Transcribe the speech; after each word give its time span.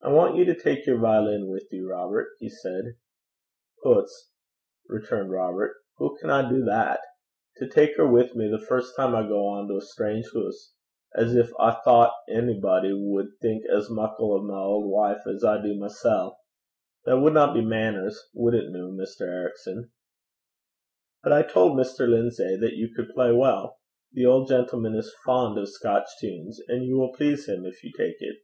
'I 0.00 0.12
want 0.12 0.36
you 0.36 0.44
to 0.44 0.54
take 0.54 0.86
your 0.86 0.96
violin 0.98 1.48
with 1.50 1.64
you, 1.72 1.88
Robert,' 1.90 2.36
he 2.38 2.48
said. 2.48 2.94
'Hoots!' 3.82 4.30
returned 4.88 5.32
Robert, 5.32 5.74
'hoo 5.96 6.16
can 6.20 6.30
I 6.30 6.48
do 6.48 6.62
that? 6.66 7.00
To 7.56 7.66
tak 7.66 7.96
her 7.96 8.06
wi' 8.06 8.30
me 8.36 8.48
the 8.48 8.64
first 8.64 8.94
time 8.94 9.12
I 9.12 9.22
gang 9.22 9.66
to 9.68 9.76
a 9.76 9.80
strange 9.80 10.26
hoose, 10.32 10.72
as 11.16 11.32
gin 11.34 11.48
I 11.58 11.80
thocht 11.84 12.12
a'body 12.30 12.92
wad 12.94 13.26
think 13.42 13.64
as 13.66 13.90
muckle 13.90 14.34
o' 14.34 14.42
my 14.44 14.54
auld 14.54 14.86
wife 14.88 15.26
as 15.26 15.42
I 15.42 15.60
do 15.60 15.74
mysel'! 15.74 16.38
That 17.04 17.18
wadna 17.18 17.52
be 17.52 17.60
mainners 17.60 18.18
wad 18.32 18.54
it 18.54 18.70
noo, 18.70 18.92
Mr. 18.96 19.22
Ericson?' 19.22 19.90
'But 21.24 21.32
I 21.32 21.42
told 21.42 21.72
Mr. 21.76 22.08
Lindsay 22.08 22.56
that 22.60 22.76
you 22.76 22.94
could 22.94 23.08
play 23.10 23.32
well. 23.32 23.80
The 24.12 24.24
old 24.26 24.46
gentleman 24.46 24.94
is 24.94 25.12
fond 25.26 25.58
of 25.58 25.68
Scotch 25.68 26.06
tunes, 26.20 26.60
and 26.68 26.84
you 26.84 26.96
will 26.96 27.12
please 27.12 27.48
him 27.48 27.66
if 27.66 27.82
you 27.82 27.90
take 27.96 28.16
it.' 28.20 28.36